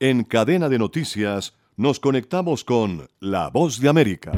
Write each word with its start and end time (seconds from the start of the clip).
En 0.00 0.22
cadena 0.22 0.68
de 0.68 0.78
noticias 0.78 1.54
nos 1.76 1.98
conectamos 1.98 2.62
con 2.62 3.08
La 3.18 3.50
Voz 3.50 3.80
de 3.80 3.88
América. 3.88 4.30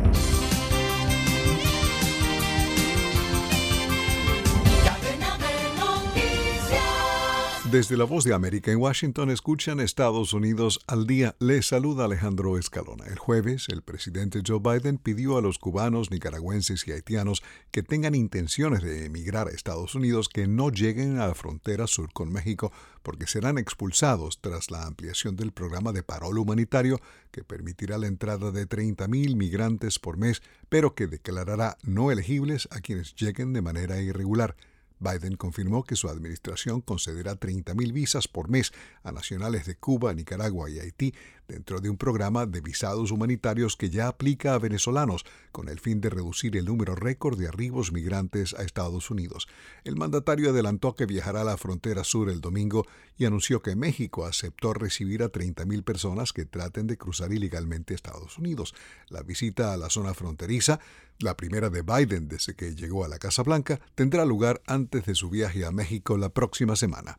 Desde 7.70 7.96
la 7.96 8.02
voz 8.02 8.24
de 8.24 8.34
América 8.34 8.72
en 8.72 8.78
Washington 8.78 9.30
escuchan 9.30 9.78
Estados 9.78 10.32
Unidos 10.32 10.80
al 10.88 11.06
día. 11.06 11.36
Les 11.38 11.66
saluda 11.66 12.06
Alejandro 12.06 12.58
Escalona. 12.58 13.06
El 13.06 13.16
jueves, 13.16 13.68
el 13.68 13.82
presidente 13.82 14.42
Joe 14.44 14.58
Biden 14.58 14.98
pidió 14.98 15.38
a 15.38 15.40
los 15.40 15.58
cubanos, 15.58 16.10
nicaragüenses 16.10 16.88
y 16.88 16.90
haitianos 16.90 17.44
que 17.70 17.84
tengan 17.84 18.16
intenciones 18.16 18.82
de 18.82 19.04
emigrar 19.04 19.46
a 19.46 19.52
Estados 19.52 19.94
Unidos 19.94 20.28
que 20.28 20.48
no 20.48 20.70
lleguen 20.70 21.20
a 21.20 21.28
la 21.28 21.34
frontera 21.36 21.86
sur 21.86 22.12
con 22.12 22.32
México 22.32 22.72
porque 23.04 23.28
serán 23.28 23.56
expulsados 23.56 24.40
tras 24.40 24.72
la 24.72 24.84
ampliación 24.84 25.36
del 25.36 25.52
programa 25.52 25.92
de 25.92 26.02
parol 26.02 26.38
humanitario 26.38 27.00
que 27.30 27.44
permitirá 27.44 27.98
la 27.98 28.08
entrada 28.08 28.50
de 28.50 28.68
30.000 28.68 29.36
migrantes 29.36 30.00
por 30.00 30.16
mes, 30.16 30.42
pero 30.68 30.96
que 30.96 31.06
declarará 31.06 31.78
no 31.84 32.10
elegibles 32.10 32.66
a 32.72 32.80
quienes 32.80 33.14
lleguen 33.14 33.52
de 33.52 33.62
manera 33.62 34.00
irregular. 34.00 34.56
Biden 35.00 35.36
confirmó 35.36 35.82
que 35.82 35.96
su 35.96 36.08
administración 36.08 36.80
concederá 36.82 37.38
30.000 37.38 37.92
visas 37.92 38.28
por 38.28 38.48
mes 38.48 38.72
a 39.02 39.12
nacionales 39.12 39.66
de 39.66 39.76
Cuba, 39.76 40.14
Nicaragua 40.14 40.70
y 40.70 40.78
Haití 40.78 41.14
dentro 41.50 41.80
de 41.80 41.90
un 41.90 41.96
programa 41.96 42.46
de 42.46 42.60
visados 42.60 43.10
humanitarios 43.10 43.76
que 43.76 43.90
ya 43.90 44.06
aplica 44.06 44.54
a 44.54 44.58
venezolanos, 44.58 45.24
con 45.50 45.68
el 45.68 45.80
fin 45.80 46.00
de 46.00 46.08
reducir 46.08 46.56
el 46.56 46.66
número 46.66 46.94
récord 46.94 47.36
de 47.36 47.48
arribos 47.48 47.90
migrantes 47.92 48.54
a 48.54 48.62
Estados 48.62 49.10
Unidos. 49.10 49.48
El 49.82 49.96
mandatario 49.96 50.50
adelantó 50.50 50.94
que 50.94 51.06
viajará 51.06 51.40
a 51.40 51.44
la 51.44 51.56
frontera 51.56 52.04
sur 52.04 52.30
el 52.30 52.40
domingo 52.40 52.86
y 53.18 53.24
anunció 53.24 53.62
que 53.62 53.74
México 53.74 54.26
aceptó 54.26 54.74
recibir 54.74 55.24
a 55.24 55.32
30.000 55.32 55.82
personas 55.82 56.32
que 56.32 56.46
traten 56.46 56.86
de 56.86 56.96
cruzar 56.96 57.32
ilegalmente 57.32 57.94
a 57.94 57.96
Estados 57.96 58.38
Unidos. 58.38 58.74
La 59.08 59.22
visita 59.22 59.72
a 59.72 59.76
la 59.76 59.90
zona 59.90 60.14
fronteriza, 60.14 60.78
la 61.18 61.36
primera 61.36 61.68
de 61.68 61.82
Biden 61.82 62.28
desde 62.28 62.54
que 62.54 62.74
llegó 62.74 63.04
a 63.04 63.08
la 63.08 63.18
Casa 63.18 63.42
Blanca, 63.42 63.80
tendrá 63.94 64.24
lugar 64.24 64.62
antes 64.66 64.89
de 64.98 65.14
su 65.14 65.30
viaje 65.30 65.64
a 65.64 65.70
México 65.70 66.18
la 66.18 66.30
próxima 66.30 66.74
semana. 66.74 67.18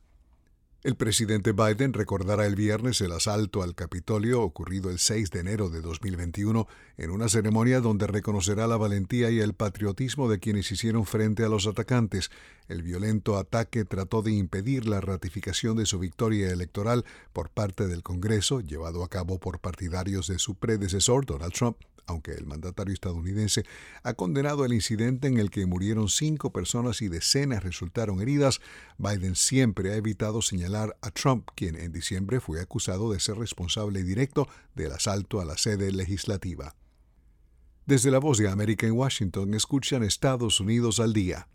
El 0.83 0.95
presidente 0.95 1.51
Biden 1.51 1.93
recordará 1.93 2.47
el 2.47 2.55
viernes 2.55 3.01
el 3.01 3.11
asalto 3.11 3.61
al 3.61 3.75
Capitolio 3.75 4.41
ocurrido 4.41 4.89
el 4.89 4.97
6 4.97 5.29
de 5.29 5.39
enero 5.39 5.69
de 5.69 5.79
2021 5.79 6.67
en 6.97 7.11
una 7.11 7.29
ceremonia 7.29 7.81
donde 7.81 8.07
reconocerá 8.07 8.65
la 8.65 8.77
valentía 8.77 9.29
y 9.29 9.39
el 9.39 9.53
patriotismo 9.53 10.27
de 10.27 10.39
quienes 10.39 10.71
hicieron 10.71 11.05
frente 11.05 11.43
a 11.43 11.49
los 11.49 11.67
atacantes. 11.67 12.31
El 12.67 12.81
violento 12.81 13.37
ataque 13.37 13.85
trató 13.85 14.23
de 14.23 14.31
impedir 14.31 14.87
la 14.87 15.01
ratificación 15.01 15.77
de 15.77 15.85
su 15.85 15.99
victoria 15.99 16.49
electoral 16.49 17.05
por 17.31 17.51
parte 17.51 17.87
del 17.87 18.01
Congreso, 18.01 18.59
llevado 18.61 19.03
a 19.03 19.07
cabo 19.07 19.39
por 19.39 19.59
partidarios 19.59 20.25
de 20.27 20.39
su 20.39 20.55
predecesor, 20.55 21.27
Donald 21.27 21.53
Trump, 21.53 21.77
aunque 22.05 22.31
el 22.31 22.45
mandatario 22.45 22.93
estadounidense 22.93 23.65
ha 24.03 24.13
condenado 24.13 24.65
el 24.65 24.73
incidente 24.73 25.27
en 25.27 25.37
el 25.37 25.49
que 25.49 25.65
murieron 25.65 26.09
cinco 26.09 26.51
personas 26.51 27.01
y 27.01 27.07
decenas 27.07 27.63
resultaron 27.63 28.21
heridas, 28.21 28.61
Biden 28.97 29.35
siempre 29.35 29.91
ha 29.91 29.95
evitado 29.95 30.41
señalar 30.41 30.97
a 31.01 31.11
Trump, 31.11 31.49
quien 31.55 31.75
en 31.75 31.91
diciembre 31.91 32.39
fue 32.39 32.61
acusado 32.61 33.11
de 33.11 33.19
ser 33.19 33.37
responsable 33.37 34.03
directo 34.03 34.47
del 34.75 34.91
asalto 34.91 35.41
a 35.41 35.45
la 35.45 35.57
sede 35.57 35.91
legislativa. 35.91 36.75
Desde 37.85 38.11
la 38.11 38.19
voz 38.19 38.37
de 38.37 38.47
América 38.47 38.87
en 38.87 38.93
Washington 38.93 39.53
escuchan 39.53 40.03
Estados 40.03 40.59
Unidos 40.59 40.99
al 40.99 41.13
día. 41.13 41.47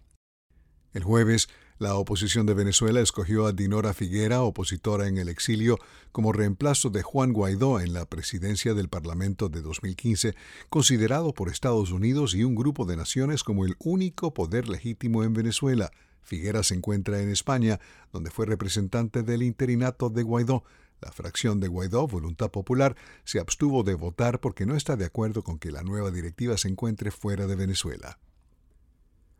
El 0.92 1.05
jueves, 1.05 1.48
la 1.78 1.94
oposición 1.94 2.46
de 2.46 2.55
Venezuela 2.55 3.00
escogió 3.00 3.46
a 3.46 3.52
Dinora 3.52 3.92
Figuera, 3.92 4.41
opositora 4.41 5.08
en 5.08 5.19
el 5.19 5.28
exilio, 5.28 5.78
como 6.10 6.33
reemplazo 6.33 6.88
de 6.88 7.02
Juan 7.02 7.34
Guaidó 7.34 7.80
en 7.80 7.92
la 7.92 8.06
presidencia 8.06 8.72
del 8.72 8.88
Parlamento 8.88 9.50
de 9.50 9.60
2015, 9.60 10.34
considerado 10.70 11.34
por 11.34 11.50
Estados 11.50 11.92
Unidos 11.92 12.34
y 12.34 12.44
un 12.44 12.55
grupo 12.55 12.86
de 12.86 12.96
naciones 12.96 13.44
como 13.44 13.66
el 13.66 13.77
único 13.78 14.33
poder 14.33 14.70
legítimo 14.70 15.23
en 15.23 15.34
Venezuela. 15.34 15.90
Figuera 16.23 16.62
se 16.62 16.74
encuentra 16.74 17.20
en 17.20 17.28
España, 17.28 17.78
donde 18.11 18.30
fue 18.30 18.46
representante 18.46 19.22
del 19.22 19.42
interinato 19.42 20.08
de 20.08 20.22
Guaidó. 20.22 20.64
La 21.02 21.12
fracción 21.12 21.61
de 21.61 21.68
Guaidó, 21.68 22.06
Voluntad 22.06 22.51
Popular, 22.51 22.96
se 23.24 23.39
abstuvo 23.39 23.83
de 23.83 23.95
votar 23.95 24.40
porque 24.40 24.64
no 24.64 24.77
está 24.77 24.96
de 24.96 25.05
acuerdo 25.05 25.42
con 25.42 25.58
que 25.58 25.70
la 25.70 25.83
nueva 25.83 26.11
directiva 26.11 26.56
se 26.56 26.68
encuentre 26.68 27.11
fuera 27.11 27.46
de 27.46 27.55
Venezuela. 27.55 28.18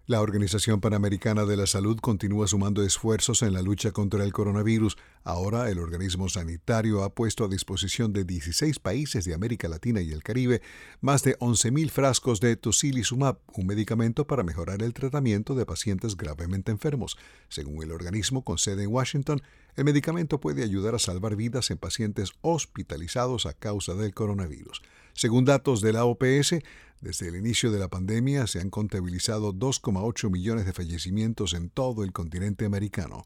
La 0.09 0.21
Organización 0.21 0.81
Panamericana 0.81 1.47
de 1.47 1.57
la 1.57 1.67
Salud 1.67 1.99
continúa 1.99 2.47
sumando 2.47 2.85
esfuerzos 2.85 3.43
en 3.43 3.53
la 3.53 3.61
lucha 3.61 3.91
contra 3.91 4.23
el 4.23 4.33
coronavirus. 4.33 4.97
Ahora 5.25 5.69
el 5.69 5.81
organismo 5.81 6.29
sanitario 6.29 7.03
ha 7.03 7.13
puesto 7.13 7.45
a 7.45 7.49
disposición 7.49 8.13
de 8.13 8.23
16 8.23 8.79
países 8.79 9.25
de 9.25 9.35
América 9.35 9.67
Latina 9.67 10.01
y 10.03 10.13
el 10.13 10.23
Caribe 10.23 10.63
más 11.01 11.25
de 11.25 11.37
11.000 11.41 11.91
frascos 11.91 12.39
de 12.39 12.55
tocilizumab, 12.55 13.39
un 13.55 13.67
medicamento 13.67 14.29
para 14.29 14.45
mejorar 14.45 14.81
el 14.81 14.95
tratamiento 14.95 15.57
de 15.57 15.67
pacientes 15.67 16.17
gravemente 16.17 16.71
enfermos. 16.71 17.19
Según 17.49 17.83
el 17.83 17.91
organismo 17.91 18.45
con 18.45 18.59
sede 18.59 18.85
en 18.85 18.93
Washington, 18.93 19.43
el 19.75 19.85
medicamento 19.85 20.39
puede 20.39 20.63
ayudar 20.63 20.95
a 20.95 21.01
salvar 21.01 21.35
vidas 21.35 21.73
en 21.73 21.79
pacientes 21.79 22.31
hospitalizados 22.43 23.45
a 23.45 23.55
causa 23.55 23.95
del 23.95 24.15
coronavirus. 24.15 24.83
Según 25.15 25.47
datos 25.47 25.81
de 25.81 25.95
la 25.95 26.05
OPS, 26.05 26.57
desde 27.01 27.29
el 27.29 27.37
inicio 27.37 27.71
de 27.71 27.79
la 27.79 27.89
pandemia 27.89 28.47
se 28.47 28.61
han 28.61 28.71
contabilizado 28.71 29.53
2,8 29.53 30.31
millones 30.31 30.67
de 30.67 30.73
fallecimientos 30.73 31.55
en 31.55 31.71
todo 31.71 32.05
el 32.05 32.13
continente 32.13 32.65
americano. 32.65 33.25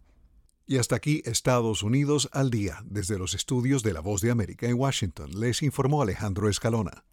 Y 0.67 0.79
hasta 0.79 0.97
aquí 0.97 1.23
Estados 1.25 1.83
Unidos 1.83 2.29
al 2.33 2.51
día, 2.51 2.83
desde 2.85 3.19
los 3.19 3.35
estudios 3.35 3.83
de 3.83 3.93
La 3.93 4.01
Voz 4.01 4.21
de 4.21 4.31
América 4.31 4.67
en 4.67 4.79
Washington, 4.79 5.31
les 5.39 5.63
informó 5.63 6.03
Alejandro 6.03 6.49
Escalona. 6.49 7.05